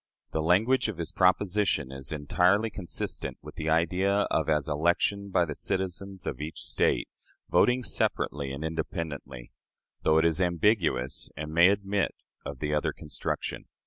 The 0.31 0.41
language 0.41 0.87
of 0.87 0.97
his 0.97 1.11
proposition 1.11 1.91
is 1.91 2.11
entirely 2.11 2.71
consistent 2.71 3.37
with 3.43 3.53
the 3.53 3.69
idea 3.69 4.21
of 4.31 4.49
as 4.49 4.67
election 4.67 5.29
by 5.29 5.45
the 5.45 5.53
citizens 5.53 6.25
of 6.25 6.41
each 6.41 6.59
State, 6.59 7.07
voting 7.51 7.83
separately 7.83 8.51
and 8.51 8.65
independently, 8.65 9.51
though 10.01 10.17
it 10.17 10.25
is 10.25 10.41
ambiguous, 10.41 11.29
and 11.37 11.53
may 11.53 11.69
admit 11.69 12.15
of 12.43 12.57
the 12.57 12.73
other 12.73 12.93
construction. 12.93 13.65